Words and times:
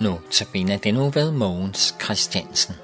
Nu 0.00 0.18
tabiner 0.30 0.76
det 0.76 0.94
nu 0.94 1.10
ved 1.10 1.32
Mogens 1.32 1.94
Christiansen. 2.04 2.74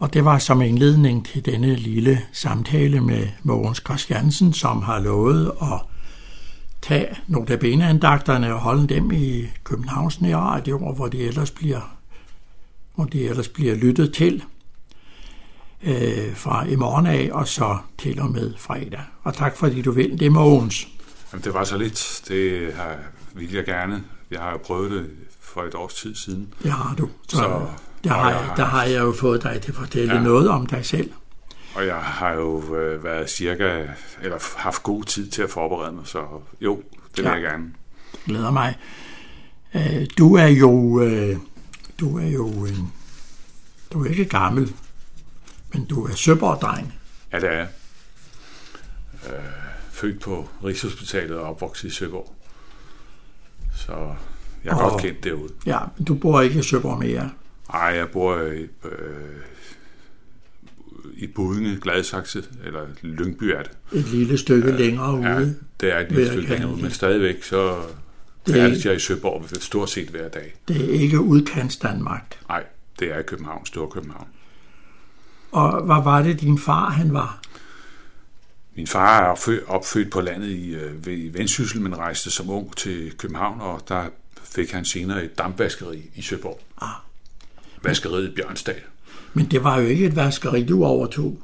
Og 0.00 0.14
det 0.14 0.24
var 0.24 0.38
som 0.38 0.62
indledning 0.62 1.26
til 1.26 1.46
denne 1.46 1.74
lille 1.74 2.20
samtale 2.32 3.00
med 3.00 3.28
Mogens 3.42 3.82
Christiansen, 3.86 4.52
som 4.52 4.82
har 4.82 5.00
lovet 5.00 5.52
at 5.62 5.80
tage 6.82 7.08
notabeneandagterne 7.26 8.54
og 8.54 8.60
holde 8.60 8.86
dem 8.86 9.12
i 9.12 9.46
Københavns 9.64 10.20
Nærradio, 10.20 10.92
hvor 10.92 11.08
de 11.08 11.18
ellers 11.18 11.50
bliver, 11.50 11.97
hvor 12.98 13.06
de 13.06 13.28
ellers 13.28 13.48
bliver 13.48 13.74
lyttet 13.74 14.14
til 14.14 14.42
øh, 15.82 16.34
fra 16.36 16.66
i 16.66 16.76
morgen 16.76 17.06
af 17.06 17.28
og 17.32 17.48
så 17.48 17.78
til 17.98 18.20
og 18.20 18.30
med 18.30 18.54
fredag. 18.58 19.00
Og 19.22 19.34
tak 19.34 19.56
fordi 19.56 19.82
du 19.82 19.90
vil 19.92 20.20
det, 20.20 20.32
Mogens. 20.32 20.88
Jamen, 21.32 21.44
det 21.44 21.54
var 21.54 21.64
så 21.64 21.76
lidt. 21.76 22.22
Det 22.28 22.72
har, 22.74 22.96
vil 23.34 23.52
jeg 23.52 23.64
gerne. 23.64 24.04
Jeg 24.30 24.40
har 24.40 24.50
jo 24.50 24.56
prøvet 24.58 24.90
det 24.90 25.10
for 25.40 25.62
et 25.62 25.74
års 25.74 25.94
tid 25.94 26.14
siden. 26.14 26.54
Det 26.62 26.70
har 26.72 26.94
du. 26.94 27.08
Så, 27.28 27.36
Så- 27.36 27.66
der, 28.04 28.12
og 28.14 28.20
har, 28.24 28.30
jeg 28.30 28.52
der 28.56 28.64
har 28.64 28.84
jeg 28.84 29.00
jo 29.00 29.12
fået 29.12 29.42
dig 29.42 29.60
til 29.62 29.70
at 29.70 29.76
fortælle 29.76 30.12
ja. 30.12 30.18
Ja. 30.18 30.24
noget 30.24 30.48
om 30.48 30.66
dig 30.66 30.86
selv. 30.86 31.10
Og 31.74 31.86
jeg 31.86 31.96
har 31.96 32.32
jo 32.32 32.76
øh, 32.76 33.04
været 33.04 33.30
cirka, 33.30 33.86
eller 34.22 34.58
haft 34.58 34.82
god 34.82 35.04
tid 35.04 35.28
til 35.28 35.42
at 35.42 35.50
forberede 35.50 35.92
mig, 35.94 36.06
så 36.06 36.24
jo, 36.60 36.76
det 37.16 37.16
vil 37.16 37.24
Ja. 37.24 37.32
jeg 37.32 37.42
gerne. 37.42 37.64
Det 38.12 38.20
glæder 38.26 38.50
mig. 38.50 38.74
Øh, 39.74 40.06
Du 40.18 40.36
er 40.36 40.46
jo, 40.46 41.00
øh, 41.00 41.36
du 42.00 42.18
er 42.18 42.26
jo 42.26 42.46
en, 42.48 42.92
du 43.92 44.04
er 44.04 44.08
ikke 44.10 44.24
gammel, 44.24 44.72
men 45.74 45.84
du 45.84 46.04
er 46.06 46.14
søborddreng. 46.14 46.94
Ja, 47.32 47.40
det 47.40 47.48
er 47.48 47.52
jeg. 47.52 47.68
Øh, 49.26 49.32
født 49.92 50.20
på 50.20 50.48
Rigshospitalet 50.64 51.36
og 51.38 51.42
opvokset 51.50 51.88
i 51.88 51.90
Søborg. 51.90 52.34
Så 53.76 53.92
jeg 54.64 54.70
er 54.70 54.74
Og- 54.74 54.90
godt 54.90 55.02
kendt 55.02 55.24
derude. 55.24 55.52
Ja, 55.66 55.78
men 55.96 56.04
du 56.04 56.14
bor 56.14 56.40
ikke 56.40 56.58
i 56.58 56.62
Søborg 56.62 56.98
mere. 56.98 57.30
Ej, 57.74 57.80
jeg 57.80 58.08
bor 58.08 58.40
i, 58.40 58.60
øh, 58.62 59.42
i 61.14 61.26
Budinge, 61.26 61.78
Gladsaxe, 61.82 62.44
eller 62.64 62.86
Lyngby 63.02 63.44
er 63.44 63.62
det. 63.62 63.70
Et 63.92 64.04
lille 64.08 64.38
stykke 64.38 64.70
længere 64.72 65.14
ude. 65.14 65.28
Ja, 65.28 65.40
det 65.80 65.92
er 65.94 65.98
et 65.98 66.12
lille 66.12 66.26
stykke 66.32 66.48
længere 66.48 66.68
ud, 66.70 66.74
det. 66.74 66.82
men 66.82 66.90
stadigvæk 66.90 67.42
så 67.42 67.82
Det 68.46 68.56
er 68.56 68.68
færdes 68.68 68.86
jeg 68.86 68.96
i 68.96 68.98
Søborg 68.98 69.44
stort 69.62 69.90
set 69.90 70.08
hver 70.08 70.28
dag. 70.28 70.54
Det 70.68 70.84
er 70.84 71.00
ikke 71.00 71.20
udkants 71.20 71.76
Danmark. 71.76 72.38
Nej, 72.48 72.64
det 72.98 73.12
er 73.14 73.18
i 73.18 73.22
København, 73.22 73.66
Storkøbenhavn. 73.66 74.28
Og 75.52 75.82
hvad 75.82 76.04
var 76.04 76.22
det, 76.22 76.40
din 76.40 76.58
far 76.58 76.90
han 76.90 77.12
var? 77.12 77.40
Min 78.76 78.86
far 78.86 79.20
er 79.20 79.60
opfødt, 79.68 80.10
på 80.10 80.20
landet 80.20 80.48
i, 80.48 80.74
øh, 80.74 81.06
ved- 81.06 81.30
Vendsyssel, 81.32 81.80
men 81.80 81.98
rejste 81.98 82.30
som 82.30 82.50
ung 82.50 82.76
til 82.76 83.12
København, 83.18 83.60
og 83.60 83.82
der 83.88 84.04
fik 84.42 84.70
han 84.70 84.84
senere 84.84 85.24
et 85.24 85.38
dampvaskeri 85.38 86.10
i 86.14 86.22
Søborg. 86.22 86.60
Ah. 86.80 86.88
Vaskeriet 87.82 88.28
i 88.30 88.34
Bjørnsdal. 88.34 88.80
Men 89.34 89.46
det 89.46 89.64
var 89.64 89.78
jo 89.78 89.86
ikke 89.86 90.06
et 90.06 90.16
vaskeri, 90.16 90.64
du 90.64 90.84
overtog. 90.84 91.42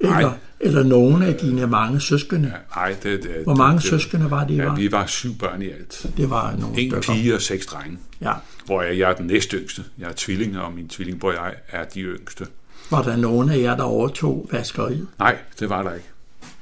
Eller, 0.00 0.20
Nej. 0.20 0.30
eller 0.60 0.82
nogen 0.82 1.22
af 1.22 1.34
dine 1.34 1.66
mange 1.66 2.00
søskende. 2.00 2.48
Ja, 2.48 2.80
nej, 2.80 2.96
det, 3.02 3.22
det, 3.22 3.30
Hvor 3.44 3.54
mange 3.54 3.74
det, 3.78 3.82
søskende 3.88 4.30
var 4.30 4.44
det, 4.46 4.54
I 4.54 4.56
Ja, 4.56 4.64
var? 4.64 4.74
vi 4.76 4.92
var 4.92 5.06
syv 5.06 5.34
børn 5.38 5.62
i 5.62 5.68
alt. 5.70 6.06
Det 6.16 6.30
var 6.30 6.52
nogle 6.56 6.78
En 6.80 6.90
stykker. 6.90 7.14
pige 7.14 7.34
og 7.34 7.42
seks 7.42 7.66
drenge, 7.66 7.98
Ja. 8.20 8.32
hvor 8.66 8.82
jeg, 8.82 8.98
jeg 8.98 9.10
er 9.10 9.14
den 9.14 9.26
næstyngste. 9.26 9.84
Jeg 9.98 10.08
er 10.08 10.12
tvilling, 10.16 10.58
og 10.58 10.72
min 10.72 10.88
tvillingbror 10.88 11.28
og 11.28 11.34
jeg 11.34 11.54
er 11.68 11.84
de 11.84 12.00
yngste. 12.00 12.46
Var 12.90 13.02
der 13.02 13.16
nogen 13.16 13.50
af 13.50 13.58
jer, 13.58 13.76
der 13.76 13.82
overtog 13.82 14.48
vaskeriet? 14.52 15.08
Nej, 15.18 15.36
det 15.60 15.68
var 15.68 15.82
der 15.82 15.94
ikke. 15.94 16.06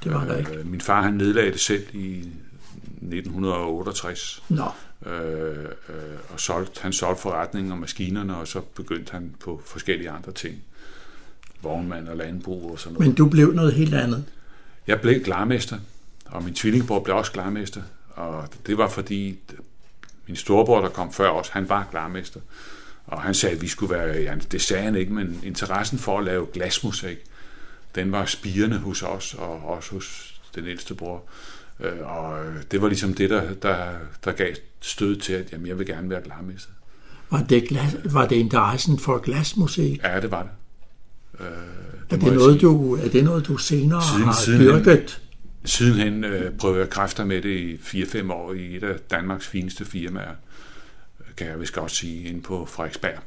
Det 0.05 0.13
var 0.15 0.25
der 0.25 0.37
ikke. 0.37 0.55
Øh, 0.55 0.67
Min 0.71 0.81
far 0.81 1.03
han 1.03 1.15
nedlagde 1.15 1.53
det 1.53 1.61
selv 1.61 1.83
i 1.93 2.29
1968. 3.13 4.43
Nå, 4.49 4.65
øh, 5.07 5.13
øh, 5.59 5.65
og 6.33 6.41
solgte, 6.41 6.81
han 6.83 6.93
solgte 6.93 7.23
forretningen 7.23 7.73
og 7.73 7.79
maskinerne, 7.79 8.37
og 8.37 8.49
så 8.49 8.61
begyndte 8.61 9.13
han 9.13 9.35
på 9.41 9.63
forskellige 9.67 10.11
andre 10.11 10.33
ting. 10.33 10.55
Vognmand 11.63 12.09
og 12.09 12.17
landbrug 12.17 12.71
og 12.71 12.79
sådan 12.79 12.93
noget. 12.95 13.07
men 13.09 13.17
du 13.17 13.27
blev 13.29 13.53
noget 13.53 13.73
helt 13.75 13.95
andet. 13.95 14.25
Jeg 14.87 15.01
blev 15.01 15.21
glarmester, 15.25 15.79
og 16.27 16.45
min 16.45 16.55
tvillingbror 16.55 17.01
blev 17.01 17.17
også 17.17 17.33
glarmester, 17.33 17.83
og 18.11 18.49
det 18.67 18.79
var 18.79 18.89
fordi 18.89 19.39
min 20.27 20.37
storebror, 20.37 20.81
der 20.81 20.89
kom 20.89 21.13
før 21.13 21.29
os, 21.31 21.49
han 21.49 21.69
var 21.69 21.89
glarmester. 21.91 22.41
Og 23.07 23.23
han 23.23 23.35
sagde, 23.35 23.57
at 23.57 23.63
vi 23.63 23.69
skulle 23.69 23.95
være, 23.95 24.23
ja, 24.23 24.35
det 24.53 24.63
sagde 24.63 24.83
han 24.85 24.95
ikke, 24.95 25.13
men 25.13 25.41
interessen 25.45 25.99
for 25.99 26.19
at 26.19 26.25
lave 26.25 26.47
glasmusik, 26.53 27.19
den 27.95 28.13
var 28.13 28.25
spirende 28.25 28.79
hos 28.79 29.03
os, 29.03 29.35
og 29.35 29.61
også 29.65 29.91
hos 29.91 30.41
den 30.55 30.67
ældste 30.67 30.95
bror. 30.95 31.23
Øh, 31.81 31.93
Og 32.03 32.45
det 32.71 32.83
var 32.83 32.89
ligesom 32.89 33.15
det, 33.15 33.31
der, 33.31 33.55
der, 33.55 33.87
der 34.25 34.33
gav 34.33 34.55
stød 34.81 35.17
til, 35.17 35.33
at 35.33 35.53
jamen, 35.53 35.67
jeg 35.67 35.79
vil 35.79 35.87
gerne 35.87 36.11
være 36.11 36.21
glarmester. 36.25 36.71
Var 37.31 37.43
det, 37.43 37.69
glas, 37.69 37.97
var 38.05 38.27
det 38.27 38.37
interessen 38.37 38.99
for 38.99 39.19
glasmusik? 39.19 40.03
Ja, 40.03 40.21
det 40.21 40.31
var 40.31 40.43
det. 40.43 40.51
Øh, 41.41 41.47
Er 42.11 42.17
må 42.21 42.29
det, 42.29 42.37
noget, 42.39 42.61
du, 42.61 42.95
er 42.97 43.09
det 43.09 43.25
noget, 43.25 43.47
du 43.47 43.57
senere 43.57 44.03
Siden- 44.03 44.25
har 44.25 44.33
sidenhen. 44.33 44.69
dyrket? 44.85 45.21
Sidenhen 45.65 46.25
øh, 46.25 46.53
prøvede 46.59 46.81
jeg 46.81 46.91
kræfter 46.91 47.25
med 47.25 47.43
det 47.43 47.57
i 47.59 47.75
4-5 48.03 48.33
år 48.33 48.53
i 48.53 48.77
et 48.77 48.83
af 48.83 48.97
Danmarks 49.11 49.47
fineste 49.47 49.85
firmaer, 49.85 50.35
kan 51.37 51.47
jeg 51.47 51.61
vist 51.61 51.73
godt 51.73 51.91
sige, 51.91 52.29
inde 52.29 52.41
på 52.43 52.67
Frederiksberg. 52.67 53.19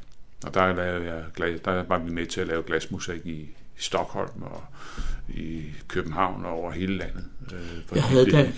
Og 0.45 0.53
der, 0.53 0.75
lavede 0.75 1.05
jeg, 1.05 1.65
der 1.65 1.83
var 1.87 1.99
vi 1.99 2.11
med 2.11 2.25
til 2.25 2.41
at 2.41 2.47
lave 2.47 2.63
glasmusik 2.67 3.25
i 3.25 3.49
Stockholm 3.77 4.41
og 4.41 4.63
i 5.29 5.61
København 5.87 6.45
og 6.45 6.51
over 6.51 6.71
hele 6.71 6.97
landet. 6.97 7.23
Øh, 7.53 7.57
for 7.87 7.95
Jeg 7.95 8.03
det 8.03 8.03
havde, 8.03 8.31
da, 8.31 8.51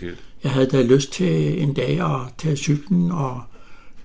jeg 0.44 0.52
havde 0.52 0.66
da 0.68 0.81
lyst 0.81 1.12
til 1.13 1.62
en 1.62 1.74
dag 1.74 2.00
at 2.00 2.19
tage 2.38 2.56
cyklen 2.56 3.12
og 3.12 3.42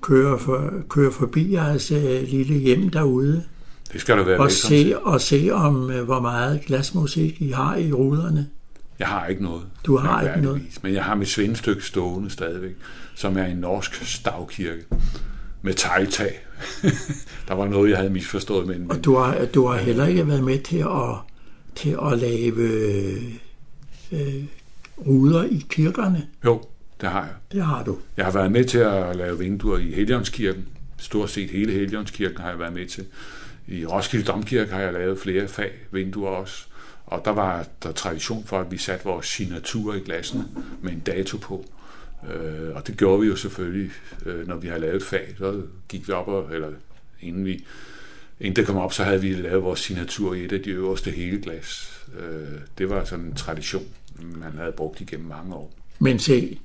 køre, 0.01 0.39
for, 0.39 0.73
køre 0.89 1.13
forbi 1.13 1.53
jeres 1.53 1.91
øh, 1.91 2.23
lille 2.29 2.55
hjem 2.59 2.89
derude 2.89 3.45
Det 3.93 4.01
skal 4.01 4.19
du 4.19 4.23
være 4.23 4.39
og 4.39 4.53
se, 4.53 4.95
og 5.03 5.21
se 5.21 5.51
om, 5.53 5.91
øh, 5.91 6.05
hvor 6.05 6.21
meget 6.21 6.61
glasmusik 6.67 7.41
I 7.41 7.51
har 7.51 7.77
i 7.77 7.93
ruderne. 7.93 8.49
Jeg 8.99 9.09
har 9.09 9.27
ikke 9.27 9.43
noget. 9.43 9.63
Du 9.85 9.97
har 9.97 10.23
ikke 10.23 10.35
mærkværdigvis, 10.35 10.83
Men 10.83 10.95
jeg 10.95 11.05
har 11.05 11.15
mit 11.15 11.29
svendestykke 11.29 11.85
stående 11.85 12.31
stadigvæk, 12.31 12.77
som 13.15 13.39
er 13.39 13.45
en 13.45 13.57
norsk 13.57 13.95
stavkirke 14.05 14.85
med 15.63 15.75
tegltag. 15.75 16.47
der 17.49 17.55
var 17.55 17.69
noget, 17.69 17.91
jeg 17.91 17.99
havde 17.99 18.11
misforstået, 18.11 18.67
men, 18.67 18.81
men 18.81 18.91
Og 18.91 19.05
du 19.05 19.17
har, 19.17 19.45
du 19.55 19.67
har 19.67 19.79
heller 19.79 20.07
ikke 20.07 20.29
været 20.29 20.45
med 20.45 20.59
til 20.59 20.79
at, 20.79 21.17
til 21.75 21.99
at 22.13 22.19
lave 22.19 22.63
øh, 24.13 24.45
ruder 25.07 25.45
i 25.45 25.67
kirkerne. 25.69 26.27
jo, 26.45 26.63
det 27.01 27.09
har 27.09 27.21
jeg. 27.21 27.35
Det 27.53 27.65
har 27.65 27.85
du. 27.85 27.99
Jeg 28.17 28.25
har 28.25 28.33
været 28.33 28.53
med 28.53 28.65
til 28.65 28.79
at 28.79 29.17
lave 29.17 29.39
vinduer 29.39 29.79
i 29.79 29.93
Helionskirken. 29.93 30.65
Stort 30.99 31.31
set 31.31 31.51
hele 31.51 31.73
Helionskirken 31.73 32.39
har 32.39 32.49
jeg 32.49 32.59
været 32.59 32.73
med 32.73 32.87
til. 32.87 33.05
I 33.69 33.87
Roskilde 33.87 34.25
Domkirke 34.25 34.73
har 34.73 34.81
jeg 34.81 34.93
lavet 34.93 35.19
flere 35.19 35.49
fag 35.49 35.73
vinduer 35.91 36.31
også. 36.31 36.65
Og 37.07 37.23
der 37.25 37.31
var 37.31 37.67
der 37.83 37.93
tradition 37.93 38.45
for, 38.45 38.61
at 38.61 38.71
vi 38.71 38.79
satte 38.79 39.05
vores 39.05 39.27
signatur 39.27 39.95
i 39.95 40.01
glassene 40.01 40.45
med 40.83 40.93
en 40.93 41.01
dato 41.01 41.39
på. 41.39 41.65
Øh, 42.35 42.75
og 42.75 42.87
det 42.87 42.97
gjorde 42.97 43.21
vi 43.21 43.27
jo 43.27 43.37
selvfølgelig, 43.37 43.91
øh, 44.27 44.49
når 44.49 44.57
vi 44.57 44.69
har 44.69 44.79
lavet 44.79 44.97
et 44.97 45.03
fag. 45.03 45.35
Så 45.39 45.63
gik 45.89 46.09
vi 46.09 46.13
op, 46.13 46.29
og, 46.29 46.55
eller 46.55 46.71
inden 47.21 47.45
vi 47.45 47.65
inden 48.41 48.57
det 48.57 48.67
kom 48.67 48.77
op, 48.77 48.93
så 48.93 49.05
havde 49.05 49.21
vi 49.21 49.33
lavet 49.33 49.63
vores 49.63 49.81
signatur 49.81 50.35
i 50.35 50.45
et 50.45 50.53
af 50.53 50.63
de 50.63 50.71
øverste 50.71 51.11
hele 51.11 51.43
glas. 51.43 52.01
Øh, 52.19 52.59
det 52.79 52.91
var 52.91 53.05
sådan 53.05 53.25
en 53.25 53.35
tradition, 53.35 53.87
man 54.19 54.53
havde 54.59 54.73
brugt 54.73 55.01
igennem 55.01 55.29
mange 55.29 55.55
år. 55.55 55.73
Men 55.99 56.19
se, 56.19 56.61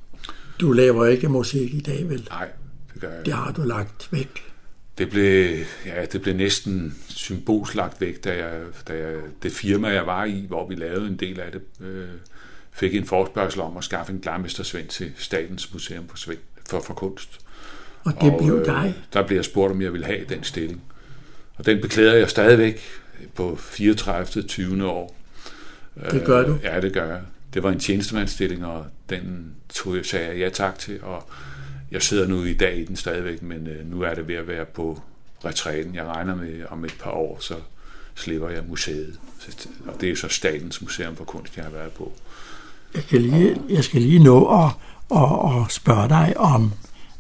du 0.60 0.72
laver 0.72 1.06
ikke 1.06 1.30
musik 1.30 1.74
i 1.74 1.80
dag, 1.80 2.10
vel? 2.10 2.28
Nej, 2.30 2.50
det 2.94 3.02
gør 3.02 3.10
jeg 3.10 3.26
Det 3.26 3.34
har 3.34 3.52
du 3.52 3.62
lagt 3.62 4.08
væk. 4.12 4.53
Det 4.98 5.10
blev, 5.10 5.57
ja, 5.86 6.06
det 6.06 6.22
blev 6.22 6.36
næsten 6.36 6.95
symbolsk 7.10 7.75
lagt 7.75 8.01
væk, 8.01 8.24
da 8.24 8.36
jeg, 8.36 8.62
da 8.88 8.94
jeg, 8.94 9.16
det 9.44 9.51
firma, 9.51 9.88
jeg 9.88 10.06
var 10.06 10.25
i, 10.25 10.45
hvor 10.48 10.68
vi 10.68 10.75
lavede 10.75 11.07
en 11.07 11.16
del 11.16 11.40
af 11.40 11.51
det, 11.51 11.62
øh, 11.86 12.07
fik 12.72 12.95
en 12.95 13.06
forspørgsel 13.06 13.62
om 13.62 13.78
at 13.78 13.84
skaffe 13.84 14.13
en 14.13 14.19
glarmestersvend 14.19 14.88
til 14.88 15.12
Statens 15.18 15.74
Museum 15.74 16.07
for, 16.07 16.18
Svend, 16.18 16.40
for, 16.69 16.80
for 16.80 16.94
Kunst. 16.94 17.40
Og 18.04 18.13
det 18.22 18.31
og, 18.31 18.40
blev 18.44 18.56
øh, 18.56 18.66
dig. 18.66 18.95
Der 19.13 19.28
blev 19.28 19.38
jeg 19.38 19.45
spurgt, 19.45 19.72
om 19.72 19.81
jeg 19.81 19.94
ville 19.94 20.06
have 20.06 20.25
den 20.30 20.44
stilling. 20.44 20.81
Og 21.56 21.66
den 21.66 21.81
beklæder 21.81 22.13
jeg 22.13 22.30
stadigvæk 22.30 22.81
på 23.36 23.56
34. 23.56 24.44
20. 24.44 24.86
år. 24.86 25.16
Det 26.12 26.25
gør 26.25 26.46
du. 26.46 26.54
Øh, 26.54 26.63
Ja, 26.63 26.81
det 26.81 26.94
gør 26.94 27.07
jeg. 27.07 27.22
Det 27.54 27.63
var 27.63 27.72
en 27.72 27.80
tjenestemandsstilling, 27.80 28.66
og 28.66 28.86
den 29.10 29.56
tog 29.69 29.96
jeg, 29.96 30.06
sagde 30.06 30.28
jeg 30.28 30.38
ja 30.38 30.50
tak 30.50 30.80
til, 30.80 31.00
og 31.04 31.30
jeg 31.94 32.01
sidder 32.01 32.28
nu 32.28 32.44
i 32.44 32.54
dag 32.54 32.78
i 32.78 32.86
den 32.86 32.95
stadigvæk, 32.95 33.42
men 33.42 33.68
øh, 33.68 33.92
nu 33.92 34.01
er 34.01 34.13
det 34.13 34.28
ved 34.28 34.36
at 34.36 34.48
være 34.48 34.66
på 34.66 35.01
retræten. 35.45 35.95
Jeg 35.95 36.06
regner 36.06 36.36
med, 36.36 36.62
om 36.69 36.86
et 36.86 36.95
par 37.04 37.12
år, 37.12 37.38
så 37.42 37.54
slipper 38.16 38.50
jeg 38.50 38.63
museet. 38.68 39.19
Så- 39.40 39.69
Og 39.88 40.01
det 40.01 40.10
er 40.12 40.16
så 40.16 40.28
Statens 40.28 40.81
Museum 40.81 41.16
for 41.16 41.24
Kunst, 41.24 41.56
jeg 41.57 41.66
har 41.66 41.72
været 41.72 41.92
på. 41.92 42.12
Jeg 42.95 43.04
skal 43.04 43.22
lige, 43.22 43.62
jeg 43.69 43.84
skal 43.84 44.01
lige 44.01 44.24
nå 44.24 44.45
at, 44.63 44.69
at, 45.18 45.24
at 45.63 45.72
spørge 45.72 46.10
dig 46.10 46.34
om, 46.38 46.72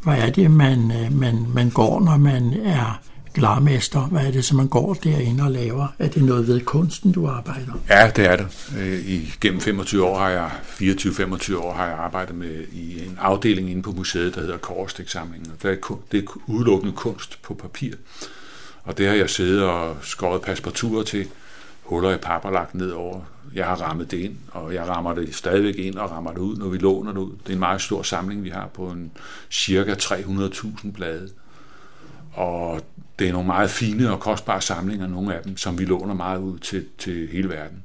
hvad 0.03 0.17
er 0.17 0.29
det, 0.29 0.51
man, 0.51 0.91
øh, 0.91 1.13
man, 1.13 1.45
man 1.53 1.69
går, 1.69 1.99
når 1.99 2.17
man 2.17 2.53
er 2.65 3.01
glarmester. 3.33 3.99
Hvad 3.99 4.27
er 4.27 4.31
det, 4.31 4.45
som 4.45 4.57
man 4.57 4.67
går 4.67 4.93
derinde 4.93 5.43
og 5.43 5.51
laver? 5.51 5.87
Er 5.99 6.07
det 6.07 6.23
noget 6.23 6.47
ved 6.47 6.61
kunsten, 6.61 7.11
du 7.11 7.27
arbejder? 7.27 7.73
Ja, 7.89 8.11
det 8.15 8.25
er 8.25 8.35
det. 8.35 8.47
Øh, 8.77 8.99
I 8.99 9.33
gennem 9.41 9.61
25 9.61 10.05
år 10.05 10.17
har 10.17 10.29
jeg, 10.29 10.49
24-25 10.65 11.57
år 11.57 11.73
har 11.73 11.85
jeg 11.85 11.97
arbejdet 11.97 12.35
med 12.35 12.65
i 12.71 13.05
en 13.05 13.17
afdeling 13.21 13.69
inde 13.69 13.81
på 13.81 13.91
museet, 13.91 14.35
der 14.35 14.41
hedder 14.41 14.57
Korstiksamlingen. 14.57 15.51
Det 15.63 15.71
er, 15.71 15.95
det 16.11 16.23
er 16.23 16.39
udelukkende 16.47 16.93
kunst 16.93 17.41
på 17.41 17.53
papir. 17.53 17.93
Og 18.83 18.97
det 18.97 19.07
har 19.07 19.13
jeg 19.13 19.29
siddet 19.29 19.63
og 19.63 19.97
skåret 20.01 20.41
passeparturer 20.41 21.03
til, 21.03 21.27
huller 21.83 22.13
i 22.13 22.17
papper 22.17 22.51
lagt 22.51 22.75
ned 22.75 22.91
over. 22.91 23.21
Jeg 23.53 23.65
har 23.65 23.75
rammet 23.75 24.11
det 24.11 24.17
ind, 24.17 24.37
og 24.51 24.73
jeg 24.73 24.87
rammer 24.87 25.13
det 25.13 25.35
stadigvæk 25.35 25.75
ind 25.75 25.95
og 25.95 26.11
rammer 26.11 26.31
det 26.31 26.39
ud, 26.39 26.57
når 26.57 26.67
vi 26.67 26.77
låner 26.77 27.11
det 27.11 27.19
ud. 27.19 27.31
Det 27.31 27.49
er 27.49 27.53
en 27.53 27.59
meget 27.59 27.81
stor 27.81 28.03
samling, 28.03 28.43
vi 28.43 28.49
har 28.49 28.67
på 28.73 28.87
en 28.87 29.11
cirka 29.51 29.93
300.000 29.93 30.91
blade. 30.91 31.29
Og 32.33 32.81
det 33.23 33.29
er 33.29 33.33
nogle 33.33 33.47
meget 33.47 33.69
fine 33.69 34.11
og 34.11 34.19
kostbare 34.19 34.61
samlinger, 34.61 35.07
nogle 35.07 35.35
af 35.35 35.43
dem, 35.43 35.57
som 35.57 35.79
vi 35.79 35.85
låner 35.85 36.13
meget 36.13 36.39
ud 36.39 36.59
til, 36.59 36.85
til 36.97 37.29
hele 37.31 37.49
verden. 37.49 37.83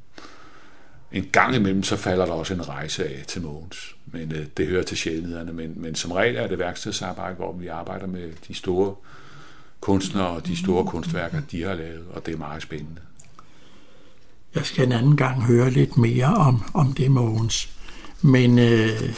En 1.12 1.29
gang 1.32 1.55
imellem, 1.55 1.82
så 1.82 1.96
falder 1.96 2.26
der 2.26 2.32
også 2.32 2.55
en 2.55 2.69
rejse 2.69 3.05
af 3.05 3.25
til 3.29 3.43
Mogens, 3.43 3.96
men 4.06 4.32
øh, 4.32 4.46
det 4.56 4.67
hører 4.67 4.82
til 4.82 4.96
sjældenhederne. 4.96 5.52
Men, 5.52 5.73
men 5.76 5.94
som 5.94 6.12
regel 6.12 6.37
er 6.37 6.46
det 6.46 6.58
værkstedsarbejde, 6.58 7.35
hvor 7.35 7.52
vi 7.52 7.67
arbejder 7.67 8.06
med 8.06 8.32
de 8.49 8.55
store 8.55 8.94
kunstnere 9.81 10.26
og 10.26 10.46
de 10.46 10.56
store 10.56 10.85
kunstværker, 10.85 11.41
de 11.50 11.62
har 11.62 11.75
lavet, 11.75 12.05
og 12.11 12.26
det 12.26 12.34
er 12.34 12.38
meget 12.38 12.62
spændende. 12.62 13.00
Jeg 14.55 14.67
skal 14.67 14.87
en 14.87 14.93
anden 14.93 15.17
gang 15.17 15.44
høre 15.44 15.70
lidt 15.70 15.96
mere 15.96 16.34
om, 16.34 16.62
om 16.75 16.93
det, 16.93 17.11
Mogens. 17.11 17.70
Men 18.23 18.58
øh, 18.58 19.14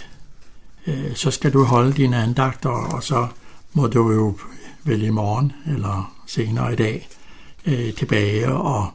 øh, 0.86 1.14
så 1.14 1.30
skal 1.30 1.52
du 1.52 1.64
holde 1.64 1.92
dine 1.92 2.16
andagter, 2.16 2.70
og 2.70 3.02
så 3.02 3.28
må 3.72 3.86
du 3.86 4.12
jo 4.12 4.38
vel 4.84 5.02
i 5.02 5.10
morgen 5.10 5.52
eller 5.66 6.14
senere 6.26 6.72
i 6.72 6.76
dag 6.76 7.08
øh, 7.66 7.92
tilbage 7.92 8.52
og, 8.52 8.86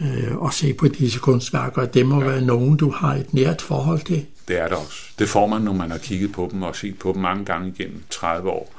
øh, 0.00 0.36
og 0.36 0.52
se 0.52 0.72
på 0.72 0.88
disse 0.88 1.18
kunstværker. 1.18 1.86
Det 1.86 2.06
må 2.06 2.22
ja. 2.22 2.28
være 2.28 2.40
nogen, 2.40 2.76
du 2.76 2.90
har 2.90 3.14
et 3.14 3.34
nært 3.34 3.62
forhold 3.62 4.00
til. 4.00 4.26
Det 4.48 4.60
er 4.60 4.68
det 4.68 4.76
også. 4.76 4.98
Det 5.18 5.28
får 5.28 5.46
man, 5.46 5.62
når 5.62 5.72
man 5.72 5.90
har 5.90 5.98
kigget 5.98 6.32
på 6.32 6.48
dem 6.52 6.62
og 6.62 6.76
set 6.76 6.98
på 6.98 7.12
dem 7.12 7.22
mange 7.22 7.44
gange 7.44 7.68
igennem 7.68 8.02
30 8.10 8.50
år. 8.50 8.72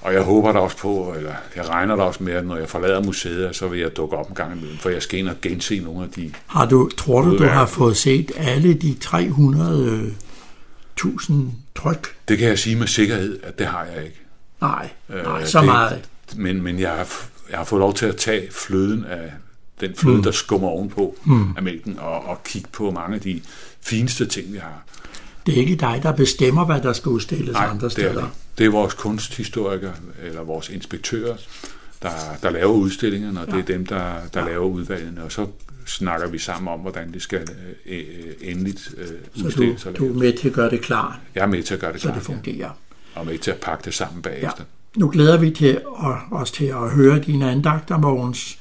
Og 0.00 0.14
jeg 0.14 0.22
håber 0.22 0.52
da 0.52 0.58
også 0.58 0.76
på, 0.76 1.14
eller 1.16 1.34
jeg 1.56 1.68
regner 1.68 1.96
da 1.96 2.02
også 2.02 2.22
med, 2.22 2.32
at 2.32 2.46
når 2.46 2.56
jeg 2.56 2.68
forlader 2.68 3.02
museet, 3.02 3.56
så 3.56 3.68
vil 3.68 3.80
jeg 3.80 3.96
dukke 3.96 4.16
op 4.16 4.28
en 4.28 4.34
gang 4.34 4.56
imellem, 4.56 4.78
for 4.78 4.88
jeg 4.88 5.02
skal 5.02 5.18
ind 5.18 5.28
og 5.28 5.34
gense 5.42 5.80
nogle 5.80 6.04
af 6.04 6.10
de... 6.10 6.32
Har 6.46 6.66
du, 6.66 6.90
tror 6.96 7.22
du, 7.22 7.38
du 7.38 7.44
har 7.44 7.66
fået 7.66 7.96
set 7.96 8.32
alle 8.36 8.74
de 8.74 8.96
300.000 9.04 11.32
tryk? 11.76 12.16
Det 12.28 12.38
kan 12.38 12.48
jeg 12.48 12.58
sige 12.58 12.76
med 12.76 12.86
sikkerhed, 12.86 13.40
at 13.42 13.58
det 13.58 13.66
har 13.66 13.84
jeg 13.84 14.04
ikke. 14.04 14.20
Nej, 14.60 14.90
øh, 15.08 15.22
nej 15.22 15.44
så 15.44 15.58
det, 15.58 15.66
meget. 15.66 16.08
Men, 16.36 16.62
men 16.62 16.78
jeg, 16.78 16.90
har, 16.90 17.06
jeg 17.50 17.58
har 17.58 17.64
fået 17.64 17.80
lov 17.80 17.94
til 17.94 18.06
at 18.06 18.16
tage 18.16 18.48
fløden 18.52 19.04
af 19.04 19.32
den 19.80 19.94
fløde, 19.96 20.16
mm. 20.16 20.22
der 20.22 20.30
skummer 20.30 20.68
ovenpå 20.68 21.16
mm. 21.24 21.56
af 21.56 21.62
mælken, 21.62 21.98
og, 21.98 22.24
og 22.24 22.42
kigge 22.44 22.68
på 22.72 22.90
mange 22.90 23.14
af 23.14 23.20
de 23.20 23.40
fineste 23.80 24.26
ting, 24.26 24.52
vi 24.52 24.58
har. 24.58 24.82
Det 25.46 25.54
er 25.54 25.58
ikke 25.58 25.76
dig, 25.76 26.00
der 26.02 26.12
bestemmer, 26.12 26.64
hvad 26.64 26.80
der 26.80 26.92
skal 26.92 27.08
udstilles 27.08 27.52
Nej, 27.52 27.66
andre 27.66 27.90
steder? 27.90 28.12
Det 28.12 28.22
er, 28.22 28.30
det. 28.58 28.66
er 28.66 28.70
vores 28.70 28.94
kunsthistorikere, 28.94 29.94
eller 30.22 30.42
vores 30.42 30.68
inspektører, 30.68 31.36
der, 32.02 32.10
der 32.42 32.50
laver 32.50 32.72
udstillingerne, 32.72 33.40
og 33.40 33.46
ja. 33.48 33.56
det 33.56 33.62
er 33.62 33.66
dem, 33.66 33.86
der, 33.86 34.12
der 34.34 34.40
ja. 34.40 34.46
laver 34.46 34.66
udvalgene, 34.66 35.22
og 35.22 35.32
så 35.32 35.46
snakker 35.86 36.28
vi 36.28 36.38
sammen 36.38 36.72
om, 36.72 36.80
hvordan 36.80 37.12
det 37.12 37.22
skal 37.22 37.48
øh, 37.86 38.02
endeligt 38.40 38.94
øh, 38.96 39.44
udstilles. 39.44 39.80
Så 39.80 39.90
du, 39.90 40.06
du 40.06 40.12
er 40.12 40.18
med 40.18 40.32
til 40.32 40.48
at 40.48 40.54
gøre 40.54 40.70
det 40.70 40.80
klart? 40.80 41.14
Jeg 41.34 41.42
er 41.42 41.46
med 41.46 41.62
til 41.62 41.74
at 41.74 41.80
gøre 41.80 41.92
det 41.92 42.00
klart, 42.00 42.14
Så 42.14 42.18
det 42.18 42.26
fungerer? 42.26 42.56
Ja 42.56 42.70
og 43.14 43.26
med 43.26 43.38
til 43.38 43.50
at 43.50 43.56
pakke 43.56 43.84
det 43.84 43.94
sammen 43.94 44.22
bagefter. 44.22 44.48
Ja. 44.58 45.00
Nu 45.00 45.10
glæder 45.10 45.36
vi 45.36 45.50
til 45.50 45.80
at, 46.04 46.14
os 46.30 46.50
til 46.50 46.64
at 46.64 46.90
høre 46.90 47.18
dine 47.18 47.50
andagter, 47.50 47.98
Mogens. 47.98 48.58